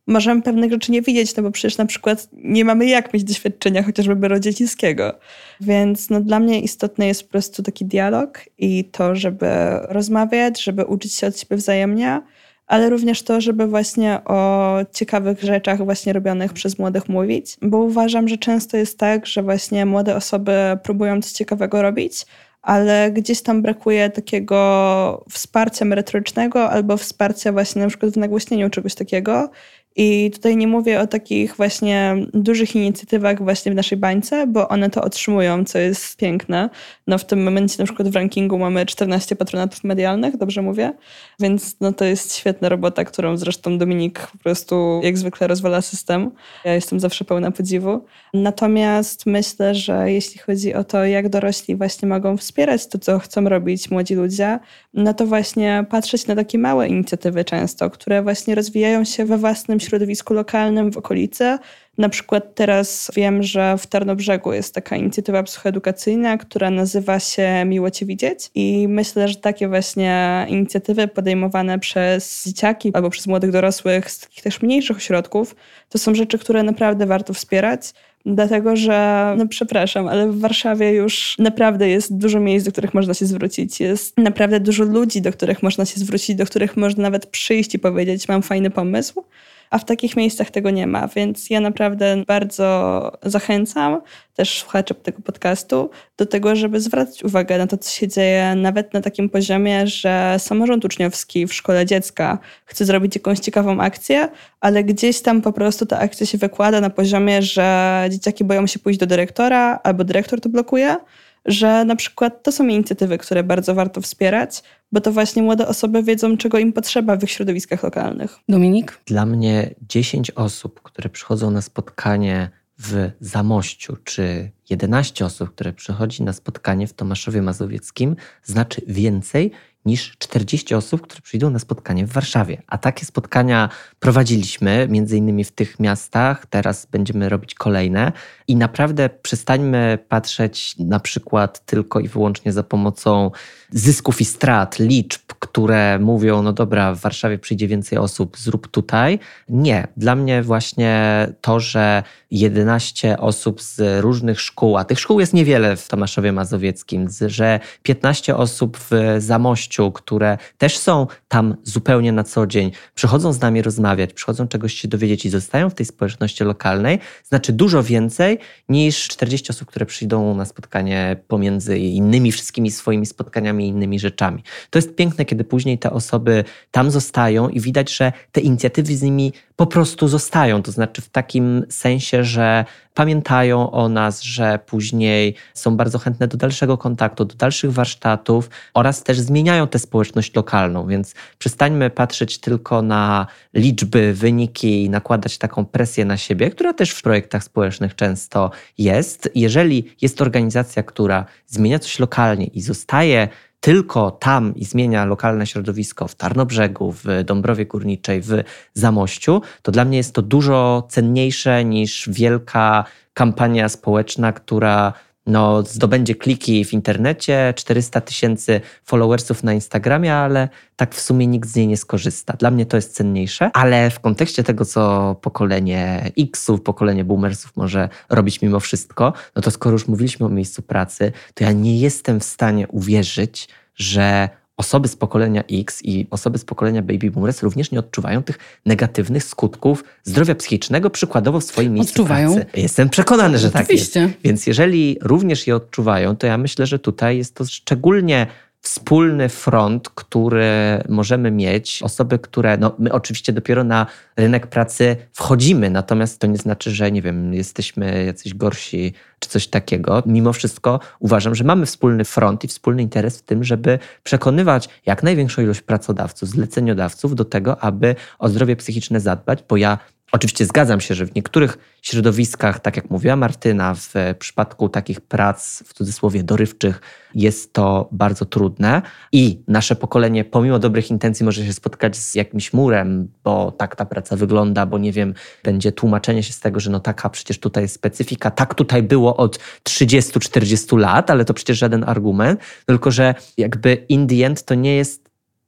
[0.07, 3.83] możemy pewnych rzeczy nie widzieć, no bo przecież na przykład nie mamy jak mieć doświadczenia
[3.83, 5.19] chociażby rodzicielskiego.
[5.61, 9.49] Więc no dla mnie istotny jest po prostu taki dialog i to, żeby
[9.89, 12.21] rozmawiać, żeby uczyć się od siebie wzajemnie,
[12.67, 18.29] ale również to, żeby właśnie o ciekawych rzeczach właśnie robionych przez młodych mówić, bo uważam,
[18.29, 22.27] że często jest tak, że właśnie młode osoby próbują coś ciekawego robić,
[22.63, 28.95] ale gdzieś tam brakuje takiego wsparcia merytorycznego albo wsparcia właśnie na przykład w nagłośnieniu czegoś
[28.95, 29.51] takiego
[29.97, 34.91] i tutaj nie mówię o takich właśnie dużych inicjatywach właśnie w naszej bańce, bo one
[34.91, 36.71] to otrzymują, co jest piękne.
[37.07, 40.93] No w tym momencie na przykład w rankingu mamy 14 patronatów medialnych, dobrze mówię?
[41.41, 46.31] Więc no to jest świetna robota, którą zresztą Dominik po prostu jak zwykle rozwala system.
[46.65, 48.05] Ja jestem zawsze pełna podziwu.
[48.35, 53.49] Natomiast myślę, że jeśli chodzi o to, jak dorośli właśnie mogą wspierać to, co chcą
[53.49, 54.59] robić młodzi ludzie,
[54.95, 59.81] no to właśnie patrzeć na takie małe inicjatywy często, które właśnie rozwijają się we własnym
[59.83, 61.59] środowisku lokalnym w okolicy.
[61.99, 67.91] Na przykład teraz wiem, że w Tarnobrzegu jest taka inicjatywa psychoedukacyjna, która nazywa się Miło
[67.91, 74.11] Cię Widzieć i myślę, że takie właśnie inicjatywy podejmowane przez dzieciaki albo przez młodych dorosłych
[74.11, 75.57] z takich też mniejszych ośrodków,
[75.89, 77.93] to są rzeczy, które naprawdę warto wspierać.
[78.27, 83.15] Dlatego, że, no przepraszam, ale w Warszawie już naprawdę jest dużo miejsc, do których można
[83.15, 83.81] się zwrócić.
[83.81, 87.79] Jest naprawdę dużo ludzi, do których można się zwrócić, do których można nawet przyjść i
[87.79, 89.25] powiedzieć: Mam fajny pomysł
[89.73, 94.01] a w takich miejscach tego nie ma, więc ja naprawdę bardzo zachęcam
[94.35, 98.95] też słuchaczy tego podcastu do tego, żeby zwracać uwagę na to, co się dzieje nawet
[98.95, 104.29] na takim poziomie, że samorząd uczniowski w szkole dziecka chce zrobić jakąś ciekawą akcję,
[104.61, 108.79] ale gdzieś tam po prostu ta akcja się wykłada na poziomie, że dzieciaki boją się
[108.79, 110.97] pójść do dyrektora albo dyrektor to blokuje,
[111.45, 116.03] że na przykład to są inicjatywy, które bardzo warto wspierać, bo to właśnie młode osoby
[116.03, 118.39] wiedzą, czego im potrzeba w ich środowiskach lokalnych.
[118.49, 119.01] Dominik?
[119.07, 126.23] Dla mnie 10 osób, które przychodzą na spotkanie w Zamościu, czy 11 osób, które przychodzi
[126.23, 129.51] na spotkanie w Tomaszowie Mazowieckim, znaczy więcej
[129.85, 132.63] niż 40 osób, które przyjdą na spotkanie w Warszawie.
[132.67, 133.69] A takie spotkania
[134.01, 138.13] prowadziliśmy między innymi w tych miastach, teraz będziemy robić kolejne
[138.49, 143.31] i naprawdę przestańmy patrzeć na przykład tylko i wyłącznie za pomocą
[143.71, 149.19] zysków i strat, liczb, które mówią, no dobra, w Warszawie przyjdzie więcej osób, zrób tutaj.
[149.49, 149.87] Nie.
[149.97, 155.77] Dla mnie właśnie to, że 11 osób z różnych szkół, a tych szkół jest niewiele
[155.77, 162.47] w Tomaszowie Mazowieckim, że 15 osób w Zamościu, które też są tam zupełnie na co
[162.47, 166.99] dzień, przychodzą z nami rozmawiać, przychodzą czegoś się dowiedzieć i zostają w tej społeczności lokalnej,
[167.25, 173.65] znaczy dużo więcej niż 40 osób, które przyjdą na spotkanie pomiędzy innymi wszystkimi swoimi spotkaniami
[173.65, 174.43] i innymi rzeczami.
[174.71, 179.03] To jest piękne, kiedy później te osoby tam zostają i widać, że te inicjatywy z
[179.03, 180.63] nimi po prostu zostają.
[180.63, 186.37] To znaczy w takim sensie, że pamiętają o nas, że później są bardzo chętne do
[186.37, 190.87] dalszego kontaktu, do dalszych warsztatów oraz też zmieniają tę społeczność lokalną.
[190.87, 196.91] Więc przestańmy patrzeć tylko na liczby, wyniki i nakładać taką presję na siebie, która też
[196.91, 199.31] w projektach społecznych często jest.
[199.35, 203.29] Jeżeli jest organizacja, która zmienia coś lokalnie i zostaje
[203.63, 208.43] tylko tam i zmienia lokalne środowisko w Tarnobrzegu, w Dąbrowie Górniczej, w
[208.75, 214.93] Zamościu, to dla mnie jest to dużo cenniejsze niż wielka kampania społeczna, która
[215.27, 221.49] no, zdobędzie kliki w internecie, 400 tysięcy followersów na Instagramie, ale tak w sumie nikt
[221.49, 222.33] z niej nie skorzysta.
[222.33, 227.89] Dla mnie to jest cenniejsze, ale w kontekście tego, co pokolenie Xów, pokolenie boomersów może
[228.09, 232.21] robić mimo wszystko, no to skoro już mówiliśmy o miejscu pracy, to ja nie jestem
[232.21, 237.71] w stanie uwierzyć, że osoby z pokolenia X i osoby z pokolenia baby boomers również
[237.71, 242.35] nie odczuwają tych negatywnych skutków zdrowia psychicznego, przykładowo w swoim miejscu odczuwają.
[242.35, 242.51] pracy.
[242.61, 244.01] Jestem przekonany, że Oczywiście.
[244.01, 244.23] tak jest.
[244.25, 248.27] Więc jeżeli również je odczuwają, to ja myślę, że tutaj jest to szczególnie
[248.63, 251.83] wspólny front, który możemy mieć.
[251.83, 256.93] Osoby, które, no my oczywiście dopiero na rynek pracy wchodzimy, natomiast to nie znaczy, że
[256.93, 260.03] nie wiem, jesteśmy jacyś gorsi czy coś takiego.
[260.07, 265.03] Mimo wszystko uważam, że mamy wspólny front i wspólny interes w tym, żeby przekonywać jak
[265.03, 269.79] największą ilość pracodawców, zleceniodawców do tego, aby o zdrowie psychiczne zadbać, bo ja
[270.15, 275.63] Oczywiście zgadzam się, że w niektórych środowiskach, tak jak mówiła Martyna, w przypadku takich prac
[275.67, 276.81] w cudzysłowie dorywczych
[277.15, 278.83] jest to bardzo trudne.
[279.13, 283.85] I nasze pokolenie, pomimo dobrych intencji, może się spotkać z jakimś murem, bo tak ta
[283.85, 287.65] praca wygląda, bo nie wiem, będzie tłumaczenie się z tego, że no taka przecież tutaj
[287.65, 293.15] jest specyfika, tak tutaj było od 30-40 lat, ale to przecież żaden argument, tylko że
[293.39, 295.02] jakby in the end to nie jest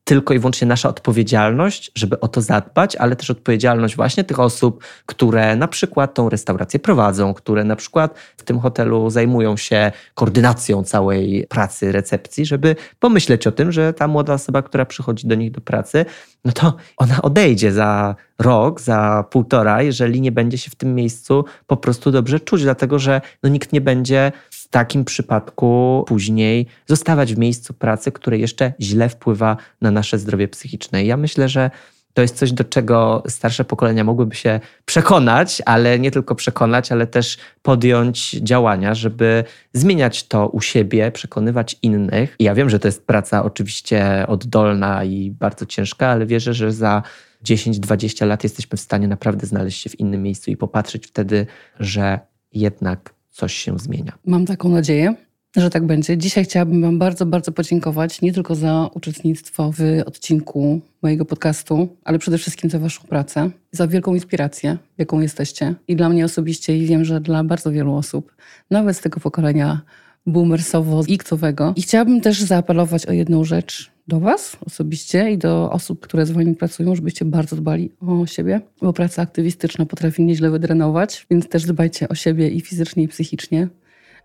[0.05, 4.85] tylko i wyłącznie nasza odpowiedzialność, żeby o to zadbać, ale też odpowiedzialność właśnie tych osób,
[5.07, 10.85] które na przykład tą restaurację prowadzą, które na przykład w tym hotelu zajmują się koordynacją
[10.85, 15.51] całej pracy, recepcji, żeby pomyśleć o tym, że ta młoda osoba, która przychodzi do nich
[15.51, 16.05] do pracy,
[16.45, 21.45] no to ona odejdzie za rok, za półtora, jeżeli nie będzie się w tym miejscu
[21.67, 24.33] po prostu dobrze czuć, dlatego że no, nikt nie będzie
[24.75, 31.05] takim przypadku później zostawać w miejscu pracy, które jeszcze źle wpływa na nasze zdrowie psychiczne.
[31.05, 31.71] Ja myślę, że
[32.15, 37.07] to jest coś, do czego starsze pokolenia mogłyby się przekonać, ale nie tylko przekonać, ale
[37.07, 42.37] też podjąć działania, żeby zmieniać to u siebie, przekonywać innych.
[42.39, 46.73] I ja wiem, że to jest praca oczywiście oddolna i bardzo ciężka, ale wierzę, że
[46.73, 47.03] za
[47.45, 51.47] 10-20 lat jesteśmy w stanie naprawdę znaleźć się w innym miejscu i popatrzeć wtedy,
[51.81, 52.21] że
[52.53, 54.13] jednak coś się zmienia.
[54.27, 55.15] Mam taką nadzieję.
[55.57, 56.19] że tak będzie.
[56.19, 62.19] Dzisiaj chciałabym Wam bardzo, bardzo podziękować nie tylko za uczestnictwo w odcinku mojego podcastu, ale
[62.19, 65.75] przede wszystkim za Waszą pracę, za wielką inspirację, jaką jesteście.
[65.89, 68.35] I dla mnie osobiście, i wiem, że dla bardzo wielu osób,
[68.71, 69.81] nawet z tego pokolenia
[70.27, 71.73] boomersowo-iktowego.
[71.77, 76.31] I chciałabym też zaapelować o jedną rzecz do Was osobiście i do osób, które z
[76.31, 81.65] Wami pracują, żebyście bardzo dbali o siebie, bo praca aktywistyczna potrafi nieźle wydrenować, więc też
[81.65, 83.69] dbajcie o siebie i fizycznie, i psychicznie.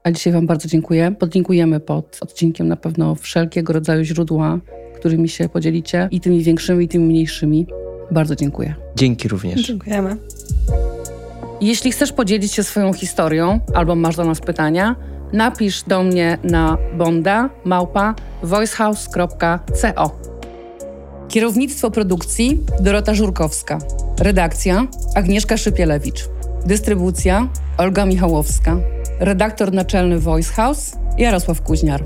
[0.04, 1.16] A dzisiaj Wam bardzo dziękuję.
[1.20, 4.60] Podlinkujemy pod odcinkiem na pewno wszelkiego rodzaju źródła,
[4.96, 7.68] którymi się podzielicie, i tymi większymi, i tymi mniejszymi.
[8.12, 8.76] Bardzo dziękuję.
[8.96, 9.62] Dzięki również.
[9.62, 10.18] Dziękujemy.
[11.62, 14.96] Jeśli chcesz podzielić się swoją historią albo masz do nas pytania,
[15.34, 20.12] napisz do mnie na bonda małpa voicehouse.co.
[21.28, 23.78] Kierownictwo produkcji Dorota Żurkowska.
[24.20, 26.30] Redakcja Agnieszka Szypielewicz.
[26.66, 28.78] Dystrybucja Olga Michałowska.
[29.20, 32.04] Redaktor naczelny Voice House Jarosław Kuźniar.